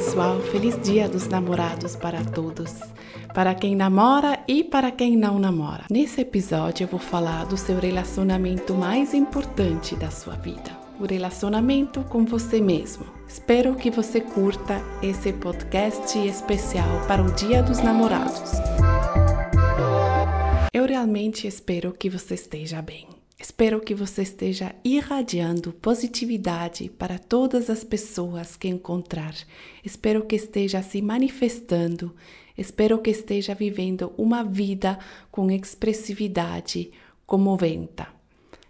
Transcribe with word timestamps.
pessoal, 0.00 0.40
feliz 0.40 0.80
Dia 0.80 1.06
dos 1.06 1.28
Namorados 1.28 1.94
para 1.94 2.24
todos, 2.24 2.72
para 3.34 3.54
quem 3.54 3.76
namora 3.76 4.42
e 4.48 4.64
para 4.64 4.90
quem 4.90 5.14
não 5.14 5.38
namora. 5.38 5.84
Nesse 5.90 6.22
episódio 6.22 6.84
eu 6.84 6.88
vou 6.88 6.98
falar 6.98 7.44
do 7.44 7.54
seu 7.54 7.78
relacionamento 7.78 8.72
mais 8.72 9.12
importante 9.12 9.94
da 9.94 10.10
sua 10.10 10.36
vida, 10.36 10.70
o 10.98 11.04
relacionamento 11.04 12.02
com 12.04 12.24
você 12.24 12.62
mesmo. 12.62 13.04
Espero 13.28 13.74
que 13.74 13.90
você 13.90 14.22
curta 14.22 14.82
esse 15.02 15.34
podcast 15.34 16.18
especial 16.18 17.06
para 17.06 17.22
o 17.22 17.30
Dia 17.34 17.62
dos 17.62 17.80
Namorados. 17.80 18.52
Eu 20.72 20.86
realmente 20.86 21.46
espero 21.46 21.92
que 21.92 22.08
você 22.08 22.32
esteja 22.32 22.80
bem. 22.80 23.19
Espero 23.40 23.80
que 23.80 23.94
você 23.94 24.20
esteja 24.20 24.74
irradiando 24.84 25.72
positividade 25.72 26.90
para 26.90 27.18
todas 27.18 27.70
as 27.70 27.82
pessoas 27.82 28.54
que 28.54 28.68
encontrar. 28.68 29.34
Espero 29.82 30.26
que 30.26 30.36
esteja 30.36 30.82
se 30.82 31.00
manifestando. 31.00 32.14
Espero 32.56 32.98
que 32.98 33.08
esteja 33.08 33.54
vivendo 33.54 34.12
uma 34.18 34.44
vida 34.44 34.98
com 35.30 35.50
expressividade 35.50 36.90
comoventa. 37.24 38.08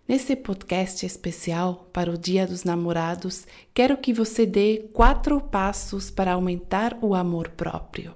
Nesse 0.06 0.36
podcast 0.36 1.04
especial 1.04 1.88
para 1.92 2.12
o 2.12 2.16
Dia 2.16 2.46
dos 2.46 2.62
Namorados, 2.62 3.48
quero 3.74 3.96
que 3.96 4.12
você 4.12 4.46
dê 4.46 4.88
quatro 4.92 5.40
passos 5.40 6.12
para 6.12 6.34
aumentar 6.34 6.96
o 7.02 7.16
amor 7.16 7.48
próprio. 7.50 8.14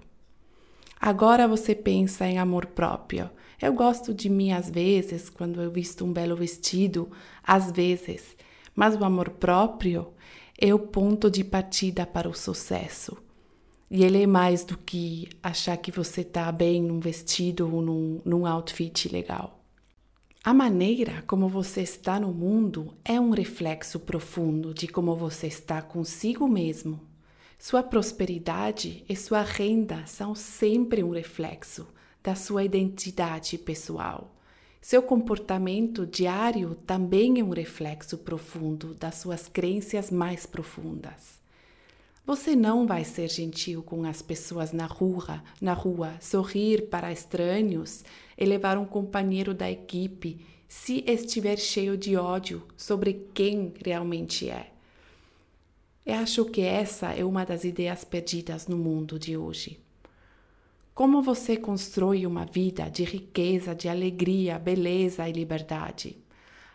Agora 1.07 1.47
você 1.47 1.75
pensa 1.75 2.27
em 2.27 2.39
amor 2.39 2.65
próprio. 2.65 3.28
Eu 3.61 3.75
gosto 3.75 4.15
de 4.15 4.31
mim 4.31 4.53
às 4.53 4.70
vezes, 4.70 5.28
quando 5.28 5.61
eu 5.61 5.70
visto 5.70 6.03
um 6.03 6.11
belo 6.11 6.34
vestido, 6.34 7.11
às 7.42 7.70
vezes, 7.70 8.34
mas 8.75 8.97
o 8.97 9.05
amor 9.05 9.28
próprio 9.28 10.15
é 10.59 10.73
o 10.73 10.78
ponto 10.78 11.31
de 11.31 11.45
partida 11.45 12.06
para 12.06 12.27
o 12.27 12.33
sucesso. 12.33 13.19
E 13.91 14.03
ele 14.03 14.23
é 14.23 14.27
mais 14.27 14.65
do 14.65 14.78
que 14.78 15.28
achar 15.43 15.77
que 15.77 15.93
você 15.93 16.23
está 16.23 16.51
bem 16.51 16.83
num 16.83 17.01
vestido 17.01 17.71
ou 17.71 17.83
num, 17.83 18.23
num 18.25 18.47
outfit 18.47 19.12
legal. 19.12 19.62
A 20.43 20.55
maneira 20.55 21.23
como 21.27 21.50
você 21.50 21.83
está 21.83 22.19
no 22.19 22.33
mundo 22.33 22.95
é 23.05 23.21
um 23.21 23.28
reflexo 23.28 24.00
profundo 24.00 24.73
de 24.73 24.89
como 24.89 25.15
você 25.15 25.48
está 25.48 25.83
consigo 25.83 26.48
mesmo. 26.48 26.98
Sua 27.67 27.83
prosperidade 27.83 29.07
e 29.09 29.17
sua 29.17 29.41
renda 29.41 30.05
são 30.05 30.34
sempre 30.34 31.03
um 31.03 31.09
reflexo 31.09 31.87
da 32.23 32.34
sua 32.34 32.62
identidade 32.62 33.56
pessoal. 33.56 34.37
Seu 34.83 35.03
comportamento 35.03 36.06
diário 36.06 36.75
também 36.87 37.41
é 37.41 37.43
um 37.43 37.48
reflexo 37.48 38.19
profundo 38.19 38.93
das 38.93 39.15
suas 39.15 39.48
crenças 39.48 40.11
mais 40.11 40.45
profundas. 40.45 41.41
Você 42.27 42.55
não 42.55 42.87
vai 42.87 43.03
ser 43.03 43.31
gentil 43.31 43.83
com 43.83 44.05
as 44.05 44.21
pessoas 44.21 44.71
na 44.71 44.84
rua, 44.84 45.43
na 45.59 45.73
rua, 45.73 46.12
sorrir 46.21 46.91
para 46.91 47.12
estranhos 47.12 48.05
e 48.37 48.45
levar 48.45 48.77
um 48.77 48.84
companheiro 48.84 49.55
da 49.55 49.71
equipe 49.71 50.45
se 50.69 51.03
estiver 51.06 51.56
cheio 51.56 51.97
de 51.97 52.15
ódio 52.15 52.62
sobre 52.77 53.27
quem 53.33 53.73
realmente 53.83 54.51
é. 54.51 54.73
Eu 56.06 56.16
acho 56.16 56.44
que 56.44 56.60
essa 56.60 57.14
é 57.14 57.24
uma 57.24 57.47
das 57.47 57.64
ideias 57.64 58.05
perdidas 58.05 58.66
no 58.66 58.77
mundo 58.77 59.19
de 59.19 59.38
hoje. 59.38 59.80
Como 60.94 61.22
você 61.22 61.56
constrói 61.56 62.27
uma 62.27 62.44
vida 62.44 62.91
de 62.91 63.05
riqueza, 63.05 63.74
de 63.74 63.88
alegria, 63.88 64.58
beleza 64.58 65.27
e 65.27 65.32
liberdade? 65.32 66.19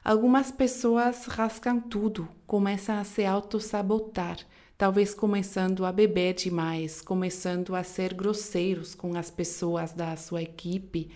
Algumas 0.03 0.51
pessoas 0.51 1.25
rascam 1.27 1.79
tudo, 1.79 2.27
começam 2.47 2.97
a 2.97 3.03
se 3.03 3.23
auto-sabotar, 3.23 4.39
talvez 4.75 5.13
começando 5.13 5.85
a 5.85 5.91
beber 5.91 6.33
demais, 6.33 6.99
começando 6.99 7.75
a 7.75 7.83
ser 7.83 8.15
grosseiros 8.15 8.95
com 8.95 9.15
as 9.15 9.29
pessoas 9.29 9.93
da 9.93 10.15
sua 10.15 10.41
equipe, 10.41 11.11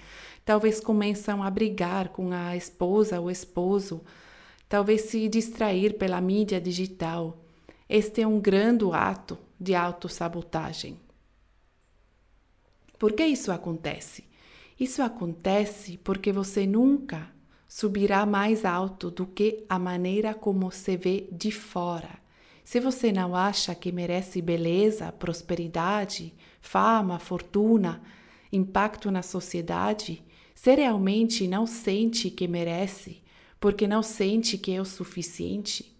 talvez 0.46 0.80
começam 0.80 1.42
a 1.42 1.50
brigar 1.50 2.10
com 2.10 2.32
a 2.32 2.56
esposa 2.56 3.20
ou 3.20 3.32
esposo, 3.32 4.04
talvez 4.70 5.02
se 5.02 5.28
distrair 5.28 5.98
pela 5.98 6.22
mídia 6.22 6.62
digital. 6.62 7.43
Este 7.96 8.22
é 8.22 8.28
um 8.28 8.40
grande 8.40 8.86
ato 8.92 9.38
de 9.60 9.76
autossabotagem. 9.76 10.98
Por 12.98 13.14
que 13.14 13.24
isso 13.24 13.52
acontece? 13.52 14.24
Isso 14.80 15.04
acontece 15.04 16.00
porque 16.04 16.32
você 16.32 16.66
nunca 16.66 17.32
subirá 17.68 18.26
mais 18.26 18.66
alto 18.66 19.12
do 19.12 19.28
que 19.28 19.64
a 19.70 19.78
maneira 19.78 20.34
como 20.34 20.72
se 20.72 20.98
vê 20.98 21.28
de 21.32 21.52
fora. 21.52 22.18
Se 22.64 22.80
você 22.80 23.12
não 23.12 23.36
acha 23.36 23.76
que 23.76 23.92
merece 23.92 24.42
beleza, 24.42 25.12
prosperidade, 25.12 26.34
fama, 26.62 27.20
fortuna, 27.20 28.02
impacto 28.52 29.12
na 29.12 29.22
sociedade, 29.22 30.24
se 30.56 30.74
realmente 30.74 31.48
não 31.48 31.68
sente 31.68 32.32
que 32.32 32.48
merece, 32.48 33.22
porque 33.60 33.88
não 33.88 34.02
sente 34.02 34.58
que 34.58 34.72
é 34.72 34.82
o 34.82 34.86
suficiente, 34.86 35.93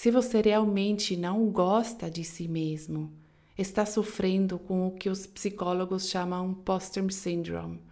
se 0.00 0.10
você 0.10 0.40
realmente 0.40 1.14
não 1.14 1.50
gosta 1.50 2.10
de 2.10 2.24
si 2.24 2.48
mesmo, 2.48 3.12
está 3.58 3.84
sofrendo 3.84 4.58
com 4.58 4.86
o 4.86 4.92
que 4.92 5.10
os 5.10 5.26
psicólogos 5.26 6.08
chamam 6.08 6.54
poster 6.54 7.04
syndrome. 7.12 7.82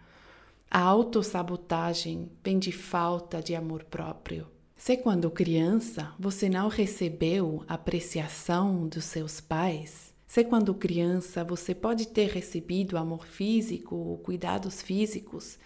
A 0.71 0.79
autossabotagem 0.79 2.31
vem 2.43 2.57
de 2.57 2.71
falta 2.71 3.43
de 3.43 3.53
amor 3.53 3.83
próprio. 3.83 4.47
Se 4.75 4.97
quando 4.97 5.29
criança 5.29 6.11
você 6.17 6.49
não 6.49 6.67
recebeu 6.67 7.63
apreciação 7.67 8.87
dos 8.87 9.05
seus 9.05 9.39
pais, 9.39 10.11
se 10.25 10.43
quando 10.43 10.73
criança 10.73 11.43
você 11.43 11.75
pode 11.75 12.07
ter 12.07 12.31
recebido 12.31 12.97
amor 12.97 13.27
físico 13.27 13.95
ou 13.95 14.17
cuidados 14.17 14.81
físicos, 14.81 15.59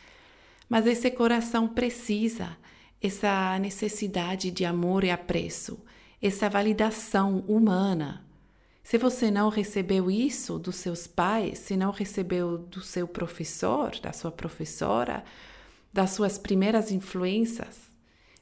mas 0.67 0.85
esse 0.87 1.09
coração 1.09 1.69
precisa 1.69 2.57
essa 3.01 3.57
necessidade 3.59 4.51
de 4.51 4.65
amor 4.65 5.05
e 5.05 5.09
apreço, 5.09 5.79
essa 6.27 6.49
validação 6.49 7.43
humana 7.47 8.23
se 8.83 8.97
você 8.97 9.31
não 9.31 9.47
recebeu 9.47 10.11
isso 10.11 10.59
dos 10.59 10.75
seus 10.75 11.07
pais, 11.07 11.59
se 11.59 11.77
não 11.77 11.89
recebeu 11.89 12.57
do 12.57 12.81
seu 12.81 13.07
professor, 13.07 13.97
da 14.01 14.11
sua 14.11 14.29
professora, 14.29 15.23
das 15.91 16.09
suas 16.11 16.37
primeiras 16.37 16.91
influências, 16.91 17.79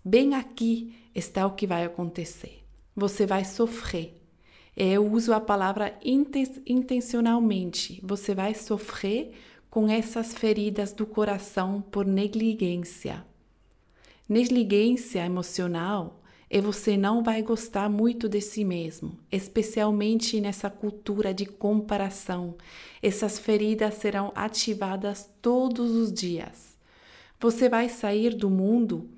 bem 0.04 0.34
aqui 0.34 0.96
está 1.14 1.46
o 1.46 1.52
que 1.52 1.68
vai 1.68 1.86
acontecer. 1.86 2.64
Você 2.96 3.26
vai 3.26 3.46
sofrer. 3.46 4.20
Eu 4.76 5.06
uso 5.06 5.32
a 5.32 5.40
palavra 5.40 5.96
intencionalmente. 6.04 8.02
Você 8.04 8.34
vai 8.34 8.56
sofrer 8.56 9.34
com 9.70 9.88
essas 9.88 10.34
feridas 10.34 10.92
do 10.92 11.06
coração 11.06 11.82
por 11.82 12.06
negligência. 12.06 13.24
Negligência 14.28 15.24
emocional 15.24 16.21
e 16.54 16.60
você 16.60 16.98
não 16.98 17.24
vai 17.24 17.42
gostar 17.42 17.90
muito 17.90 18.28
de 18.28 18.42
si 18.42 18.66
mesmo, 18.66 19.18
especialmente 19.32 20.42
nessa 20.42 20.70
cultura 20.70 21.34
de 21.34 21.46
comparação. 21.46 22.56
Essas 23.02 23.40
feridas 23.40 23.94
serão 23.94 24.34
ativadas 24.36 25.30
todos 25.42 25.92
os 25.92 26.12
dias. 26.12 26.76
Você 27.40 27.70
vai 27.70 27.88
sair 27.88 28.36
do 28.36 28.50
mundo 28.50 29.10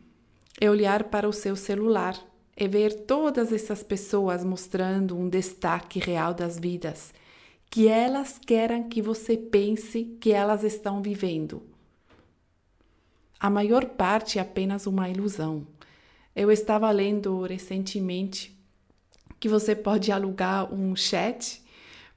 e 0.61 0.69
olhar 0.69 1.05
para 1.05 1.27
o 1.27 1.33
seu 1.33 1.55
celular 1.55 2.15
e 2.55 2.67
ver 2.67 2.93
todas 3.05 3.51
essas 3.51 3.81
pessoas 3.81 4.43
mostrando 4.43 5.17
um 5.17 5.27
destaque 5.27 5.97
real 5.99 6.35
das 6.35 6.59
vidas 6.59 7.11
que 7.67 7.87
elas 7.87 8.37
querem 8.37 8.87
que 8.87 9.01
você 9.01 9.35
pense 9.35 10.03
que 10.21 10.31
elas 10.31 10.63
estão 10.63 11.01
vivendo. 11.01 11.63
A 13.39 13.49
maior 13.49 13.85
parte 13.85 14.37
é 14.37 14.41
apenas 14.43 14.85
uma 14.85 15.09
ilusão. 15.09 15.65
Eu 16.35 16.51
estava 16.51 16.89
lendo 16.91 17.43
recentemente 17.43 18.57
que 19.39 19.49
você 19.49 19.75
pode 19.75 20.11
alugar 20.11 20.73
um 20.73 20.95
chat 20.95 21.61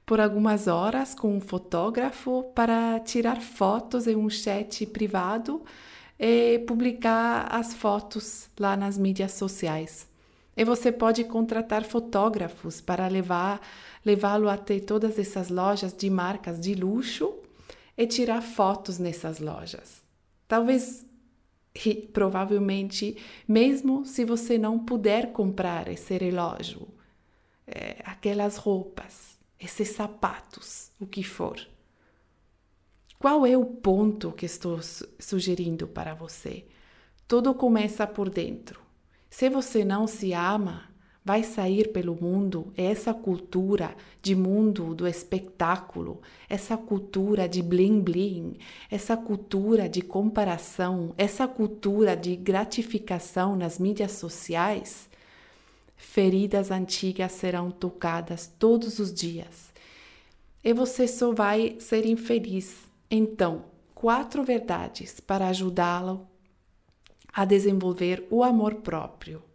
por 0.05 0.19
algumas 0.19 0.67
horas 0.67 1.13
com 1.13 1.35
um 1.35 1.41
fotógrafo 1.41 2.43
para 2.55 2.99
tirar 3.01 3.41
fotos 3.41 4.07
em 4.07 4.15
um 4.15 4.29
chat 4.29 4.85
privado 4.85 5.63
e 6.19 6.59
publicar 6.59 7.47
as 7.51 7.73
fotos 7.73 8.49
lá 8.59 8.75
nas 8.75 8.97
mídias 8.97 9.33
sociais. 9.33 10.07
E 10.55 10.63
você 10.63 10.91
pode 10.91 11.23
contratar 11.25 11.83
fotógrafos 11.83 12.81
para 12.81 13.07
levar 13.07 13.61
levá-lo 14.03 14.47
até 14.47 14.79
todas 14.79 15.19
essas 15.19 15.49
lojas 15.49 15.93
de 15.93 16.09
marcas 16.09 16.59
de 16.59 16.73
luxo 16.73 17.35
e 17.97 18.07
tirar 18.07 18.41
fotos 18.41 18.97
nessas 18.97 19.39
lojas. 19.39 20.01
Talvez 20.47 21.05
e 21.85 21.95
provavelmente, 21.95 23.17
mesmo 23.47 24.05
se 24.05 24.25
você 24.25 24.57
não 24.57 24.79
puder 24.79 25.31
comprar 25.31 25.87
esse 25.87 26.17
relógio, 26.17 26.87
é, 27.65 28.01
aquelas 28.03 28.57
roupas, 28.57 29.37
esses 29.59 29.89
sapatos, 29.89 30.91
o 30.99 31.05
que 31.05 31.23
for. 31.23 31.59
Qual 33.19 33.45
é 33.45 33.57
o 33.57 33.65
ponto 33.65 34.31
que 34.31 34.45
estou 34.45 34.79
sugerindo 35.19 35.87
para 35.87 36.13
você? 36.13 36.65
Tudo 37.27 37.53
começa 37.53 38.05
por 38.05 38.29
dentro. 38.29 38.79
Se 39.29 39.49
você 39.49 39.83
não 39.83 40.07
se 40.07 40.33
ama, 40.33 40.89
vai 41.27 41.43
sair 41.43 41.89
pelo 41.89 42.15
mundo 42.15 42.71
é 42.77 42.85
essa 42.85 43.13
cultura 43.13 43.93
de 44.21 44.33
mundo 44.33 44.95
do 44.95 45.05
espetáculo, 45.05 46.21
essa 46.47 46.77
cultura 46.77 47.49
de 47.49 47.61
bling 47.61 47.99
bling, 47.99 48.57
essa 48.89 49.17
cultura 49.17 49.89
de 49.89 50.01
comparação, 50.01 51.13
essa 51.17 51.45
cultura 51.45 52.15
de 52.15 52.33
gratificação 52.37 53.57
nas 53.57 53.77
mídias 53.77 54.13
sociais, 54.13 55.09
feridas 55.97 56.71
antigas 56.71 57.33
serão 57.33 57.71
tocadas 57.71 58.49
todos 58.57 58.97
os 58.97 59.13
dias. 59.13 59.73
E 60.63 60.71
você 60.71 61.09
só 61.09 61.33
vai 61.33 61.75
ser 61.77 62.05
infeliz. 62.05 62.89
Então, 63.11 63.65
quatro 63.93 64.45
verdades 64.45 65.19
para 65.19 65.49
ajudá-lo 65.49 66.25
a 67.33 67.43
desenvolver 67.43 68.25
o 68.29 68.45
amor 68.45 68.75
próprio. 68.75 69.46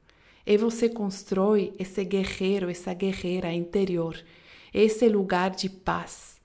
E 0.47 0.57
você 0.57 0.89
constrói 0.89 1.73
esse 1.79 2.05
guerreiro, 2.05 2.69
essa 2.69 2.93
guerreira 2.93 3.53
interior, 3.53 4.17
esse 4.75 5.09
lugar 5.09 5.51
de 5.51 5.69
paz, 5.69 6.41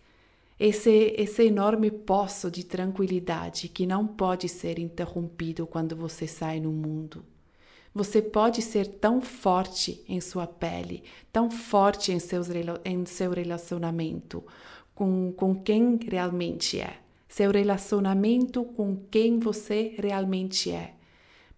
esse, 0.59 1.13
esse 1.17 1.43
enorme 1.45 1.89
poço 1.89 2.49
de 2.51 2.63
tranquilidade 2.63 3.67
que 3.67 3.85
não 3.85 4.05
pode 4.05 4.47
ser 4.47 4.79
interrompido 4.79 5.65
quando 5.65 5.95
você 5.95 6.27
sai 6.27 6.59
no 6.59 6.71
mundo. 6.71 7.23
Você 7.93 8.21
pode 8.21 8.61
ser 8.61 8.87
tão 8.87 9.19
forte 9.21 10.03
em 10.07 10.21
sua 10.21 10.45
pele, 10.45 11.03
tão 11.31 11.49
forte 11.49 12.11
em, 12.11 12.19
seus, 12.19 12.47
em 12.85 13.05
seu 13.05 13.31
relacionamento 13.31 14.43
com, 14.93 15.31
com 15.31 15.55
quem 15.55 15.99
realmente 16.07 16.79
é, 16.79 16.97
seu 17.27 17.51
relacionamento 17.51 18.63
com 18.63 18.95
quem 19.09 19.39
você 19.39 19.95
realmente 19.97 20.71
é 20.71 20.96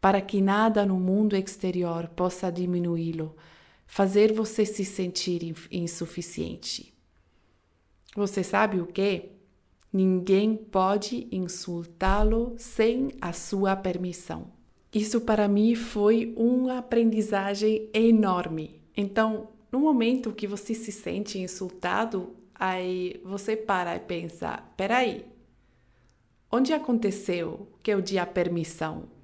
para 0.02 0.22
que 0.22 0.42
nada 0.42 0.86
no 0.86 1.00
mundo 1.00 1.36
exterior 1.36 2.08
possa 2.10 2.52
diminuí-lo, 2.52 3.36
fazer 3.86 4.34
você 4.34 4.66
se 4.66 4.86
sentir 4.86 5.54
insuficiente. 5.72 6.94
Você 8.16 8.44
sabe 8.44 8.80
o 8.80 8.86
que? 8.86 9.32
Ninguém 9.92 10.56
pode 10.56 11.28
insultá-lo 11.32 12.54
sem 12.58 13.12
a 13.20 13.34
sua 13.34 13.76
permissão. 13.76 14.52
Isso 14.94 15.22
para 15.22 15.48
mim 15.48 15.76
foi 15.76 16.34
uma 16.36 16.78
aprendizagem 16.80 17.90
enorme. 17.94 18.82
Então, 18.96 19.50
no 19.72 19.80
momento 19.80 20.34
que 20.34 20.48
você 20.48 20.74
se 20.74 20.92
sente 20.92 21.40
insultado, 21.40 22.36
aí 22.56 23.20
você 23.24 23.56
para 23.56 23.96
e 23.96 24.00
pensa: 24.00 24.64
peraí, 24.76 25.26
onde 26.52 26.74
aconteceu 26.74 27.68
que 27.84 27.92
eu 27.92 28.02
dei 28.02 28.18
a 28.18 28.26
permissão? 28.26 29.19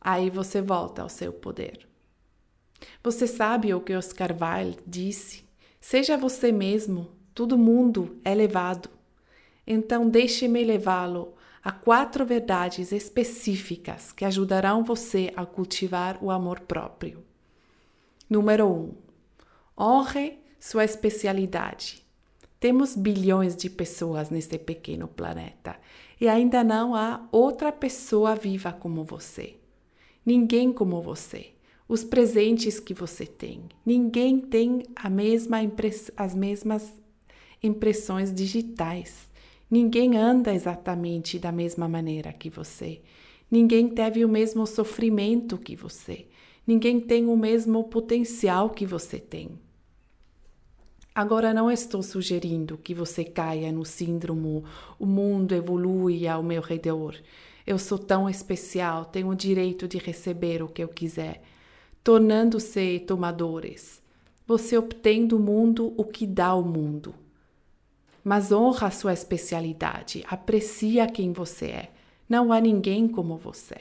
Aí 0.00 0.30
você 0.30 0.60
volta 0.60 1.02
ao 1.02 1.08
seu 1.08 1.32
poder. 1.32 1.86
Você 3.02 3.26
sabe 3.26 3.74
o 3.74 3.80
que 3.80 3.94
Oscar 3.94 4.30
Wilde 4.32 4.78
disse? 4.86 5.44
Seja 5.80 6.16
você 6.16 6.52
mesmo, 6.52 7.10
todo 7.34 7.58
mundo 7.58 8.18
é 8.24 8.34
levado. 8.34 8.90
Então 9.66 10.08
deixe-me 10.08 10.64
levá-lo 10.64 11.34
a 11.62 11.72
quatro 11.72 12.24
verdades 12.24 12.92
específicas 12.92 14.12
que 14.12 14.24
ajudarão 14.24 14.82
você 14.82 15.32
a 15.36 15.44
cultivar 15.44 16.18
o 16.22 16.30
amor 16.30 16.60
próprio. 16.60 17.24
Número 18.28 18.66
1. 18.66 18.70
Um, 18.70 18.94
honre 19.78 20.38
sua 20.58 20.84
especialidade. 20.84 22.04
Temos 22.60 22.96
bilhões 22.96 23.54
de 23.54 23.70
pessoas 23.70 24.30
neste 24.30 24.58
pequeno 24.58 25.06
planeta 25.06 25.76
e 26.20 26.28
ainda 26.28 26.64
não 26.64 26.94
há 26.94 27.26
outra 27.30 27.70
pessoa 27.70 28.34
viva 28.34 28.72
como 28.72 29.04
você. 29.04 29.56
Ninguém 30.28 30.74
como 30.74 31.00
você. 31.00 31.52
Os 31.88 32.04
presentes 32.04 32.78
que 32.78 32.92
você 32.92 33.24
tem. 33.24 33.62
Ninguém 33.82 34.38
tem 34.38 34.82
a 34.94 35.08
mesma 35.08 35.56
as 36.18 36.34
mesmas 36.34 36.92
impressões 37.62 38.30
digitais. 38.30 39.30
Ninguém 39.70 40.18
anda 40.18 40.52
exatamente 40.52 41.38
da 41.38 41.50
mesma 41.50 41.88
maneira 41.88 42.30
que 42.30 42.50
você. 42.50 43.00
Ninguém 43.50 43.88
teve 43.88 44.22
o 44.22 44.28
mesmo 44.28 44.66
sofrimento 44.66 45.56
que 45.56 45.74
você. 45.74 46.26
Ninguém 46.66 47.00
tem 47.00 47.24
o 47.24 47.34
mesmo 47.34 47.84
potencial 47.84 48.68
que 48.68 48.84
você 48.84 49.18
tem. 49.18 49.58
Agora, 51.14 51.54
não 51.54 51.70
estou 51.70 52.02
sugerindo 52.02 52.76
que 52.76 52.92
você 52.92 53.24
caia 53.24 53.72
no 53.72 53.86
síndrome 53.86 54.62
o 54.98 55.06
mundo 55.06 55.54
evolui 55.54 56.28
ao 56.28 56.42
meu 56.42 56.60
redor. 56.60 57.16
Eu 57.68 57.78
sou 57.78 57.98
tão 57.98 58.30
especial, 58.30 59.04
tenho 59.04 59.28
o 59.28 59.34
direito 59.34 59.86
de 59.86 59.98
receber 59.98 60.62
o 60.62 60.68
que 60.68 60.82
eu 60.82 60.88
quiser. 60.88 61.42
Tornando-se 62.02 63.00
tomadores, 63.00 64.02
você 64.46 64.78
obtém 64.78 65.26
do 65.26 65.38
mundo 65.38 65.92
o 65.94 66.02
que 66.02 66.26
dá 66.26 66.46
ao 66.46 66.64
mundo. 66.64 67.14
Mas 68.24 68.50
honra 68.50 68.86
a 68.86 68.90
sua 68.90 69.12
especialidade, 69.12 70.24
aprecia 70.26 71.06
quem 71.06 71.30
você 71.30 71.66
é. 71.66 71.92
Não 72.26 72.54
há 72.54 72.58
ninguém 72.58 73.06
como 73.06 73.36
você. 73.36 73.76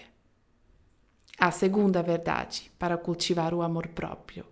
A 1.40 1.50
segunda 1.50 2.04
verdade 2.04 2.70
para 2.78 2.98
cultivar 2.98 3.54
o 3.54 3.62
amor 3.62 3.88
próprio 3.88 4.44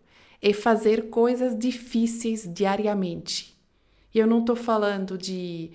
é 0.42 0.54
fazer 0.54 1.10
coisas 1.10 1.60
difíceis 1.60 2.48
diariamente. 2.50 3.54
E 4.14 4.18
eu 4.20 4.28
não 4.28 4.40
estou 4.40 4.56
falando 4.56 5.18
de 5.18 5.72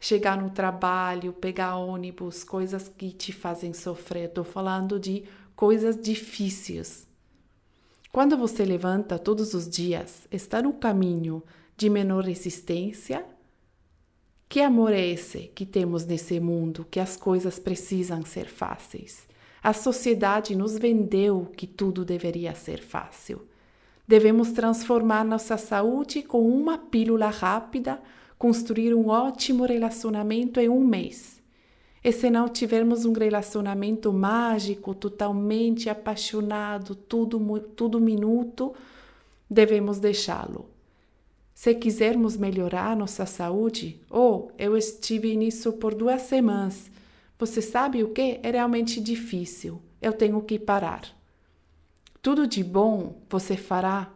chegar 0.00 0.40
no 0.40 0.48
trabalho, 0.50 1.34
pegar 1.34 1.76
ônibus, 1.76 2.42
coisas 2.42 2.88
que 2.88 3.12
te 3.12 3.32
fazem 3.32 3.74
sofrer. 3.74 4.30
Estou 4.30 4.42
falando 4.42 4.98
de 4.98 5.24
coisas 5.54 6.00
difíceis. 6.00 7.06
Quando 8.10 8.36
você 8.36 8.64
levanta 8.64 9.18
todos 9.18 9.52
os 9.52 9.68
dias, 9.68 10.26
está 10.32 10.62
no 10.62 10.72
caminho 10.72 11.42
de 11.76 11.90
menor 11.90 12.24
resistência? 12.24 13.24
Que 14.48 14.60
amor 14.62 14.92
é 14.92 15.06
esse 15.06 15.42
que 15.54 15.64
temos 15.64 16.04
nesse 16.04 16.40
mundo 16.40 16.84
que 16.90 16.98
as 16.98 17.16
coisas 17.16 17.58
precisam 17.58 18.24
ser 18.24 18.46
fáceis? 18.46 19.28
A 19.62 19.72
sociedade 19.74 20.56
nos 20.56 20.76
vendeu 20.76 21.52
que 21.56 21.66
tudo 21.66 22.04
deveria 22.04 22.54
ser 22.54 22.82
fácil. 22.82 23.46
Devemos 24.08 24.50
transformar 24.50 25.24
nossa 25.24 25.56
saúde 25.56 26.22
com 26.22 26.48
uma 26.50 26.78
pílula 26.78 27.28
rápida 27.28 28.02
construir 28.40 28.94
um 28.94 29.08
ótimo 29.08 29.66
relacionamento 29.66 30.58
em 30.58 30.66
um 30.66 30.82
mês. 30.82 31.38
E 32.02 32.10
se 32.10 32.30
não 32.30 32.48
tivermos 32.48 33.04
um 33.04 33.12
relacionamento 33.12 34.10
mágico, 34.14 34.94
totalmente 34.94 35.90
apaixonado, 35.90 36.94
tudo, 36.94 37.38
tudo 37.76 38.00
minuto, 38.00 38.74
devemos 39.48 39.98
deixá-lo. 39.98 40.70
Se 41.52 41.74
quisermos 41.74 42.38
melhorar 42.38 42.96
nossa 42.96 43.26
saúde, 43.26 44.00
ou 44.08 44.46
oh, 44.46 44.52
eu 44.56 44.74
estive 44.74 45.36
nisso 45.36 45.74
por 45.74 45.94
duas 45.94 46.22
semanas, 46.22 46.90
você 47.38 47.60
sabe 47.60 48.02
o 48.02 48.08
que? 48.08 48.40
É 48.42 48.50
realmente 48.52 49.02
difícil. 49.02 49.82
Eu 50.00 50.14
tenho 50.14 50.40
que 50.40 50.58
parar. 50.58 51.02
Tudo 52.22 52.46
de 52.46 52.64
bom 52.64 53.20
você 53.28 53.54
fará 53.54 54.10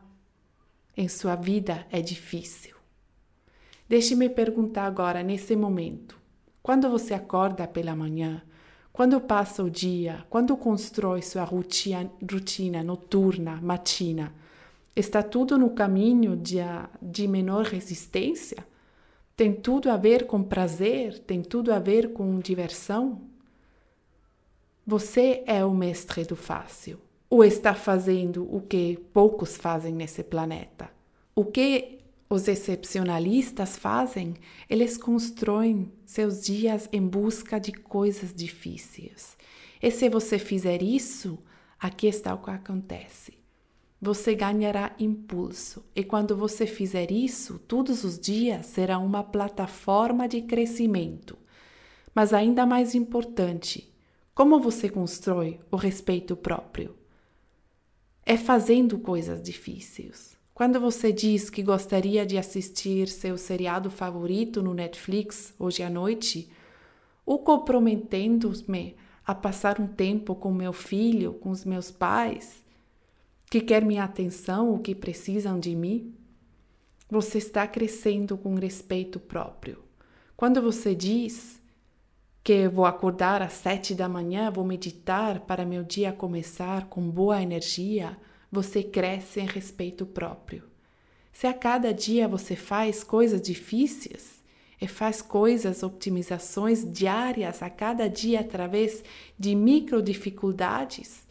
em 0.97 1.09
sua 1.09 1.37
vida 1.37 1.87
é 1.91 2.01
difícil. 2.01 2.74
Deixe-me 3.89 4.29
perguntar 4.29 4.87
agora, 4.87 5.23
nesse 5.23 5.55
momento: 5.55 6.19
quando 6.63 6.89
você 6.89 7.15
acorda 7.15 7.67
pela 7.67 7.95
manhã, 7.95 8.43
quando 8.93 9.21
passa 9.21 9.63
o 9.63 9.71
dia, 9.71 10.25
quando 10.31 10.57
constrói 10.57 11.21
sua 11.21 11.45
rotina, 11.45 12.11
rotina 12.31 12.83
noturna, 12.83 13.61
matina, 13.61 14.33
está 14.95 15.23
tudo 15.23 15.59
no 15.59 15.71
caminho 15.71 16.37
de, 16.37 16.59
de 17.03 17.27
menor 17.27 17.65
resistência? 17.65 18.65
Tem 19.37 19.53
tudo 19.53 19.91
a 19.91 19.97
ver 19.97 20.27
com 20.27 20.43
prazer? 20.43 21.19
Tem 21.19 21.43
tudo 21.43 21.73
a 21.73 21.81
ver 21.81 22.13
com 22.13 22.39
diversão? 22.39 23.21
Você 24.87 25.43
é 25.47 25.65
o 25.65 25.73
mestre 25.73 26.25
do 26.25 26.37
fácil 26.37 27.01
ou 27.29 27.43
está 27.43 27.75
fazendo 27.75 28.47
o 28.55 28.61
que 28.61 28.97
poucos 29.13 29.57
fazem 29.57 29.93
nesse 29.93 30.23
planeta? 30.23 30.89
O 31.35 31.45
que 31.45 31.99
os 32.29 32.49
excepcionalistas 32.49 33.77
fazem, 33.77 34.35
eles 34.69 34.97
constroem 34.97 35.93
seus 36.05 36.43
dias 36.43 36.89
em 36.93 37.07
busca 37.07 37.59
de 37.59 37.73
coisas 37.73 38.35
difíceis. 38.35 39.37
E 39.83 39.91
se 39.91 40.09
você 40.09 40.39
fizer 40.39 40.83
isso, 40.83 41.39
aqui 41.79 42.07
está 42.07 42.35
o 42.35 42.39
que 42.43 42.51
acontece. 42.51 43.35
Você 44.01 44.35
ganhará 44.35 44.95
impulso, 44.99 45.85
e 45.95 46.03
quando 46.03 46.37
você 46.37 46.67
fizer 46.67 47.11
isso, 47.11 47.59
todos 47.59 48.05
os 48.05 48.19
dias 48.19 48.67
será 48.67 48.99
uma 48.99 49.23
plataforma 49.23 50.29
de 50.29 50.43
crescimento. 50.43 51.39
Mas 52.15 52.33
ainda 52.33 52.67
mais 52.67 52.95
importante, 52.95 53.93
como 54.35 54.61
você 54.61 54.89
constrói 54.89 55.61
o 55.71 55.77
respeito 55.77 56.37
próprio? 56.37 56.95
É 58.27 58.37
fazendo 58.37 58.99
coisas 58.99 59.43
difíceis. 59.43 60.34
Quando 60.55 60.79
você 60.79 61.13
diz 61.13 61.51
que 61.51 61.65
gostaria 61.65 62.25
de 62.25 62.39
assistir 62.39 63.09
seu 63.09 63.37
seriado 63.37 63.91
favorito 63.91 64.63
no 64.63 64.73
Netflix 64.73 65.53
hoje 65.59 65.83
à 65.83 65.91
noite, 65.91 66.49
ou 67.27 67.41
comprometendo-me 67.41 68.95
a 69.27 69.35
passar 69.35 69.81
um 69.81 69.89
tempo 69.89 70.33
com 70.33 70.53
meu 70.53 70.73
filho, 70.73 71.35
com 71.35 71.51
os 71.51 71.65
meus 71.65 71.91
pais, 71.91 72.65
que 73.51 73.61
quer 73.61 73.85
minha 73.85 74.05
atenção 74.05 74.71
ou 74.71 74.79
que 74.79 74.95
precisam 74.95 75.59
de 75.59 75.75
mim? 75.75 76.15
Você 77.11 77.39
está 77.39 77.67
crescendo 77.67 78.39
com 78.39 78.55
respeito 78.55 79.19
próprio. 79.19 79.83
Quando 80.37 80.63
você 80.63 80.95
diz 80.95 81.61
que 82.45 82.69
vou 82.69 82.85
acordar 82.85 83.43
às 83.43 83.55
sete 83.55 83.93
da 83.93 84.09
manhã, 84.09 84.53
vou 84.53 84.65
meditar 84.65 85.41
para 85.41 85.67
meu 85.67 85.83
dia 85.83 86.13
começar 86.13 86.89
com 86.89 87.11
boa 87.11 87.43
energia, 87.43 88.17
você 88.55 88.85
cresce 88.85 89.41
em 89.41 89.47
respeito 89.47 90.07
próprio. 90.07 90.63
Se 91.33 91.49
a 91.49 91.53
cada 91.53 91.93
dia 91.93 92.29
você 92.29 92.55
faz 92.55 93.03
coisas 93.03 93.43
difíceis 93.43 94.43
e 94.81 94.87
faz 94.87 95.21
coisas, 95.21 95.83
optimizações 95.83 96.91
diárias 96.91 97.63
a 97.63 97.69
cada 97.69 98.09
dia 98.09 98.41
através 98.41 99.03
de 99.37 99.57
micro 99.57 100.01
dificuldades, 100.01 101.27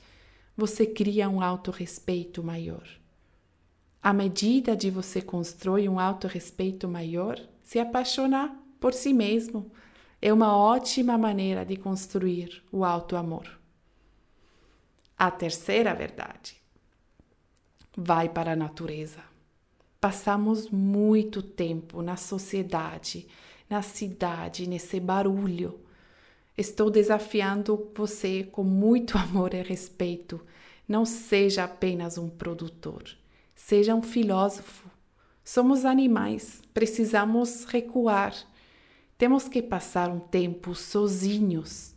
você 0.55 0.85
cria 0.85 1.29
um 1.29 1.41
autorrespeito 1.41 2.43
maior. 2.43 2.85
À 4.01 4.11
medida 4.11 4.75
de 4.75 4.91
você 4.91 5.21
constrói 5.21 5.87
um 5.87 5.97
autorrespeito 5.97 6.89
maior, 6.89 7.39
se 7.63 7.79
apaixonar 7.79 8.53
por 8.81 8.93
si 8.93 9.13
mesmo 9.13 9.71
é 10.21 10.31
uma 10.33 10.57
ótima 10.57 11.17
maneira 11.17 11.65
de 11.65 11.77
construir 11.77 12.61
o 12.69 12.83
auto-amor. 12.83 13.47
A 15.17 15.31
terceira 15.31 15.93
verdade 15.93 16.62
vai 17.95 18.29
para 18.29 18.53
a 18.53 18.55
natureza. 18.55 19.19
Passamos 19.99 20.69
muito 20.69 21.41
tempo 21.41 22.01
na 22.01 22.17
sociedade, 22.17 23.27
na 23.69 23.81
cidade, 23.81 24.67
nesse 24.67 24.99
barulho. 24.99 25.79
Estou 26.57 26.89
desafiando 26.89 27.91
você 27.95 28.43
com 28.43 28.63
muito 28.63 29.17
amor 29.19 29.53
e 29.53 29.61
respeito. 29.61 30.41
Não 30.87 31.05
seja 31.05 31.63
apenas 31.63 32.17
um 32.17 32.29
produtor, 32.29 33.03
seja 33.55 33.95
um 33.95 34.01
filósofo. 34.01 34.89
Somos 35.43 35.85
animais, 35.85 36.61
precisamos 36.73 37.63
recuar. 37.65 38.35
Temos 39.17 39.47
que 39.47 39.61
passar 39.61 40.09
um 40.09 40.19
tempo 40.19 40.75
sozinhos. 40.75 41.95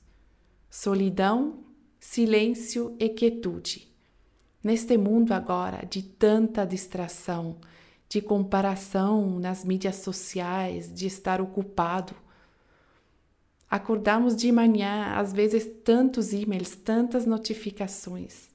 Solidão, 0.71 1.65
silêncio 1.99 2.95
e 3.01 3.09
quietude. 3.09 3.86
Neste 4.67 4.99
mundo 4.99 5.31
agora 5.31 5.87
de 5.87 6.03
tanta 6.03 6.67
distração, 6.67 7.59
de 8.09 8.21
comparação 8.21 9.39
nas 9.39 9.65
mídias 9.65 9.95
sociais, 9.95 10.93
de 10.93 11.07
estar 11.07 11.41
ocupado. 11.41 12.17
Acordamos 13.71 14.35
de 14.35 14.51
manhã, 14.51 15.13
às 15.15 15.33
vezes 15.33 15.71
tantos 15.85 16.33
e-mails, 16.33 16.75
tantas 16.75 17.25
notificações. 17.25 18.49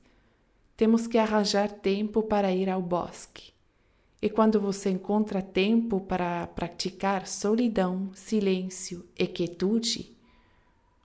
Temos 0.76 1.08
que 1.08 1.18
arranjar 1.18 1.72
tempo 1.72 2.22
para 2.22 2.52
ir 2.52 2.70
ao 2.70 2.82
bosque. 2.82 3.54
E 4.22 4.30
quando 4.30 4.60
você 4.60 4.90
encontra 4.90 5.42
tempo 5.42 6.02
para 6.02 6.46
praticar 6.48 7.26
solidão, 7.26 8.12
silêncio 8.14 9.08
e 9.18 9.26
quietude, 9.26 10.14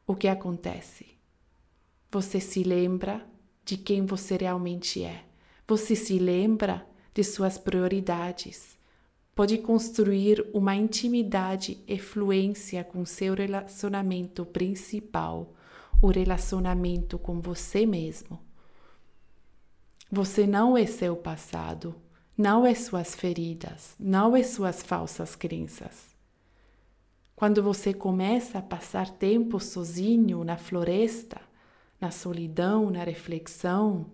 o 0.04 0.16
que 0.16 0.26
acontece? 0.26 1.06
Você 2.10 2.40
se 2.40 2.64
lembra 2.64 3.24
de 3.66 3.76
quem 3.76 4.06
você 4.06 4.36
realmente 4.36 5.02
é. 5.02 5.24
Você 5.66 5.96
se 5.96 6.20
lembra 6.20 6.86
de 7.12 7.24
suas 7.24 7.58
prioridades. 7.58 8.78
Pode 9.34 9.58
construir 9.58 10.48
uma 10.54 10.76
intimidade 10.76 11.82
e 11.86 11.98
fluência 11.98 12.84
com 12.84 13.04
seu 13.04 13.34
relacionamento 13.34 14.46
principal, 14.46 15.52
o 16.00 16.06
relacionamento 16.06 17.18
com 17.18 17.40
você 17.40 17.84
mesmo. 17.84 18.38
Você 20.10 20.46
não 20.46 20.78
é 20.78 20.86
seu 20.86 21.16
passado, 21.16 21.96
não 22.38 22.64
é 22.64 22.74
suas 22.74 23.16
feridas, 23.16 23.96
não 23.98 24.36
é 24.36 24.44
suas 24.44 24.80
falsas 24.80 25.34
crenças. 25.34 26.14
Quando 27.34 27.62
você 27.62 27.92
começa 27.92 28.58
a 28.58 28.62
passar 28.62 29.10
tempo 29.10 29.58
sozinho 29.58 30.44
na 30.44 30.56
floresta, 30.56 31.45
na 32.00 32.10
solidão, 32.10 32.90
na 32.90 33.02
reflexão, 33.04 34.06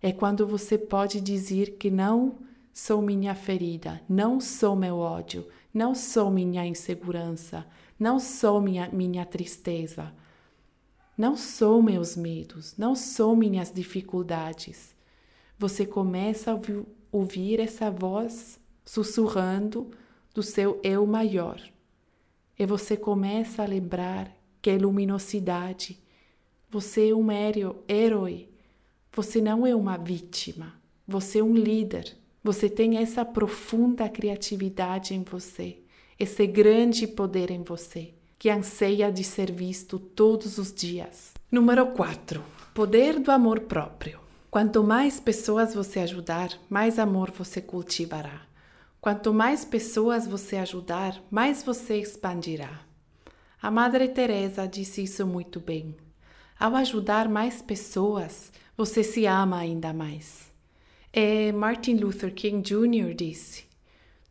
é 0.00 0.12
quando 0.12 0.46
você 0.46 0.78
pode 0.78 1.20
dizer 1.20 1.76
que 1.76 1.90
não 1.90 2.38
sou 2.72 3.02
minha 3.02 3.34
ferida, 3.34 4.00
não 4.08 4.40
sou 4.40 4.76
meu 4.76 4.98
ódio, 4.98 5.46
não 5.74 5.94
sou 5.94 6.30
minha 6.30 6.64
insegurança, 6.64 7.66
não 7.98 8.20
sou 8.20 8.60
minha, 8.60 8.88
minha 8.92 9.26
tristeza, 9.26 10.12
não 11.16 11.36
sou 11.36 11.82
meus 11.82 12.16
medos, 12.16 12.76
não 12.78 12.94
sou 12.94 13.34
minhas 13.34 13.72
dificuldades. 13.72 14.94
Você 15.58 15.84
começa 15.84 16.52
a 16.52 16.60
ouvir 17.10 17.58
essa 17.58 17.90
voz 17.90 18.60
sussurrando 18.84 19.90
do 20.32 20.42
seu 20.42 20.80
eu 20.84 21.04
maior. 21.04 21.60
E 22.56 22.64
você 22.64 22.96
começa 22.96 23.64
a 23.64 23.66
lembrar 23.66 24.32
que 24.62 24.70
é 24.70 24.78
luminosidade. 24.78 26.00
Você 26.70 27.10
é 27.10 27.14
um 27.14 27.28
herói 27.88 28.48
você 29.18 29.40
não 29.40 29.66
é 29.66 29.74
uma 29.74 29.96
vítima, 29.96 30.74
você 31.04 31.40
é 31.40 31.42
um 31.42 31.52
líder. 31.52 32.16
Você 32.44 32.70
tem 32.70 32.98
essa 32.98 33.24
profunda 33.24 34.08
criatividade 34.08 35.12
em 35.12 35.24
você, 35.24 35.78
esse 36.16 36.46
grande 36.46 37.04
poder 37.04 37.50
em 37.50 37.64
você, 37.64 38.14
que 38.38 38.48
anseia 38.48 39.10
de 39.10 39.24
ser 39.24 39.50
visto 39.50 39.98
todos 39.98 40.56
os 40.56 40.72
dias. 40.72 41.32
Número 41.50 41.84
4. 41.88 42.40
Poder 42.72 43.18
do 43.18 43.32
amor 43.32 43.62
próprio. 43.62 44.20
Quanto 44.52 44.84
mais 44.84 45.18
pessoas 45.18 45.74
você 45.74 45.98
ajudar, 45.98 46.50
mais 46.70 46.96
amor 46.96 47.32
você 47.32 47.60
cultivará. 47.60 48.42
Quanto 49.00 49.34
mais 49.34 49.64
pessoas 49.64 50.28
você 50.28 50.58
ajudar, 50.58 51.20
mais 51.28 51.60
você 51.64 51.96
expandirá. 52.00 52.82
A 53.60 53.68
Madre 53.68 54.06
Teresa 54.06 54.64
disse 54.64 55.02
isso 55.02 55.26
muito 55.26 55.58
bem. 55.58 55.96
Ao 56.60 56.74
ajudar 56.74 57.28
mais 57.28 57.62
pessoas, 57.62 58.50
você 58.76 59.04
se 59.04 59.26
ama 59.26 59.58
ainda 59.58 59.92
mais. 59.92 60.50
É 61.12 61.52
Martin 61.52 61.94
Luther 61.94 62.34
King 62.34 62.68
Jr. 62.68 63.14
disse: 63.14 63.66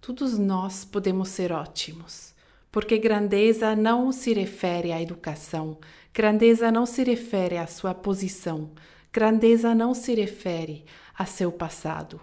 Todos 0.01 0.38
nós 0.38 0.84
podemos 0.84 1.29
ser 1.29 1.53
ótimos, 1.53 2.34
porque 2.69 2.98
grandeza 2.98 3.74
não 3.77 4.12
se 4.12 4.34
refere 4.34 4.91
à 4.91 5.01
educação, 5.01 5.77
grandeza 6.13 6.69
não 6.69 6.86
se 6.86 7.01
refere 7.01 7.57
à 7.57 7.65
sua 7.65 7.93
posição, 7.93 8.72
grandeza 9.13 9.74
não 9.74 9.93
se 9.93 10.13
refere 10.13 10.84
a 11.17 11.25
seu 11.25 11.50
passado. 11.50 12.19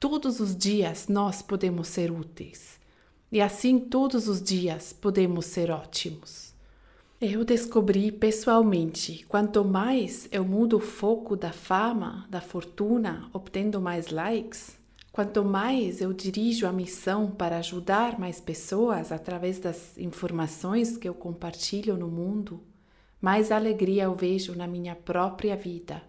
Todos 0.00 0.40
os 0.40 0.56
dias 0.56 1.06
nós 1.06 1.42
podemos 1.42 1.88
ser 1.88 2.10
úteis, 2.10 2.80
e 3.30 3.42
assim 3.42 3.78
todos 3.78 4.26
os 4.26 4.42
dias 4.42 4.94
podemos 4.94 5.44
ser 5.44 5.70
ótimos. 5.70 6.43
Eu 7.26 7.42
descobri 7.42 8.12
pessoalmente, 8.12 9.24
quanto 9.26 9.64
mais 9.64 10.28
eu 10.30 10.44
mudo 10.44 10.76
o 10.76 10.80
foco 10.80 11.34
da 11.34 11.52
fama, 11.52 12.26
da 12.28 12.42
fortuna, 12.42 13.30
obtendo 13.32 13.80
mais 13.80 14.10
likes, 14.10 14.76
quanto 15.10 15.42
mais 15.42 16.02
eu 16.02 16.12
dirijo 16.12 16.66
a 16.66 16.72
missão 16.72 17.30
para 17.30 17.56
ajudar 17.56 18.18
mais 18.18 18.40
pessoas 18.40 19.10
através 19.10 19.58
das 19.58 19.96
informações 19.96 20.98
que 20.98 21.08
eu 21.08 21.14
compartilho 21.14 21.96
no 21.96 22.08
mundo, 22.08 22.60
mais 23.22 23.50
alegria 23.50 24.02
eu 24.02 24.14
vejo 24.14 24.54
na 24.54 24.66
minha 24.66 24.94
própria 24.94 25.56
vida. 25.56 26.02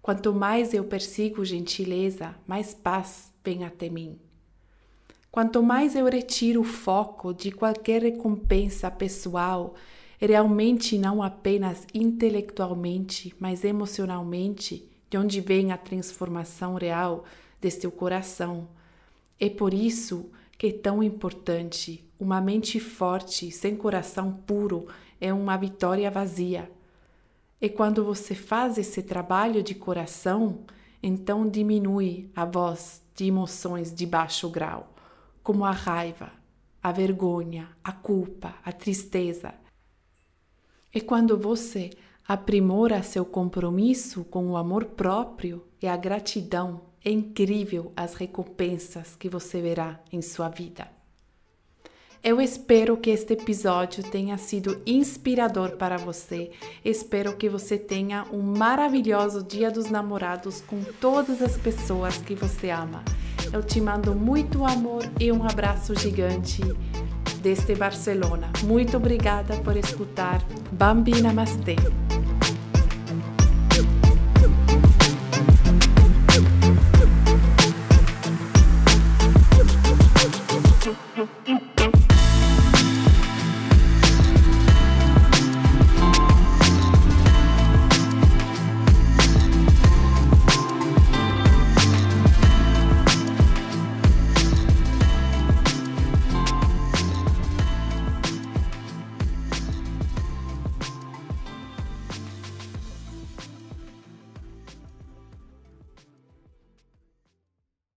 Quanto 0.00 0.32
mais 0.32 0.72
eu 0.72 0.84
persigo 0.84 1.44
gentileza, 1.44 2.34
mais 2.46 2.72
paz 2.72 3.30
vem 3.44 3.62
até 3.62 3.90
mim. 3.90 4.18
Quanto 5.30 5.62
mais 5.62 5.94
eu 5.94 6.06
retiro 6.06 6.62
o 6.62 6.64
foco 6.64 7.34
de 7.34 7.52
qualquer 7.52 8.00
recompensa 8.00 8.90
pessoal, 8.90 9.74
realmente 10.26 10.96
não 10.96 11.22
apenas 11.22 11.86
intelectualmente, 11.92 13.34
mas 13.40 13.64
emocionalmente, 13.64 14.88
de 15.10 15.18
onde 15.18 15.40
vem 15.40 15.72
a 15.72 15.76
transformação 15.76 16.74
real 16.74 17.24
deste 17.60 17.88
coração. 17.88 18.68
É 19.38 19.50
por 19.50 19.74
isso 19.74 20.30
que 20.56 20.68
é 20.68 20.72
tão 20.72 21.02
importante. 21.02 22.08
Uma 22.20 22.40
mente 22.40 22.78
forte, 22.78 23.50
sem 23.50 23.74
coração 23.74 24.32
puro, 24.46 24.86
é 25.20 25.32
uma 25.32 25.56
vitória 25.56 26.08
vazia. 26.08 26.70
E 27.60 27.68
quando 27.68 28.04
você 28.04 28.34
faz 28.34 28.78
esse 28.78 29.02
trabalho 29.02 29.62
de 29.62 29.74
coração, 29.74 30.60
então 31.02 31.48
diminui 31.48 32.30
a 32.34 32.44
voz 32.44 33.02
de 33.14 33.26
emoções 33.26 33.92
de 33.92 34.06
baixo 34.06 34.48
grau, 34.48 34.94
como 35.42 35.64
a 35.64 35.72
raiva, 35.72 36.30
a 36.80 36.92
vergonha, 36.92 37.68
a 37.82 37.90
culpa, 37.90 38.54
a 38.64 38.70
tristeza, 38.70 39.54
e 40.94 41.00
quando 41.00 41.38
você 41.38 41.90
aprimora 42.26 43.02
seu 43.02 43.24
compromisso 43.24 44.24
com 44.24 44.46
o 44.48 44.56
amor 44.56 44.84
próprio 44.84 45.64
e 45.80 45.86
a 45.86 45.96
gratidão, 45.96 46.82
é 47.04 47.10
incrível 47.10 47.92
as 47.96 48.14
recompensas 48.14 49.16
que 49.16 49.28
você 49.28 49.60
verá 49.60 50.00
em 50.12 50.22
sua 50.22 50.48
vida. 50.48 50.88
Eu 52.22 52.40
espero 52.40 52.96
que 52.96 53.10
este 53.10 53.32
episódio 53.32 54.04
tenha 54.04 54.38
sido 54.38 54.80
inspirador 54.86 55.76
para 55.76 55.96
você. 55.96 56.52
Espero 56.84 57.36
que 57.36 57.48
você 57.48 57.76
tenha 57.76 58.24
um 58.32 58.40
maravilhoso 58.40 59.42
Dia 59.42 59.72
dos 59.72 59.90
Namorados 59.90 60.60
com 60.60 60.84
todas 61.00 61.42
as 61.42 61.56
pessoas 61.56 62.18
que 62.18 62.36
você 62.36 62.70
ama. 62.70 63.02
Eu 63.52 63.60
te 63.60 63.80
mando 63.80 64.14
muito 64.14 64.64
amor 64.64 65.02
e 65.18 65.32
um 65.32 65.42
abraço 65.42 65.96
gigante 65.96 66.62
desde 67.42 67.74
Barcelona. 67.74 68.50
Muito 68.62 68.96
obrigada 68.96 69.56
por 69.56 69.76
escutar. 69.76 70.40
Bambi 70.70 71.20
Namastê. 71.20 71.76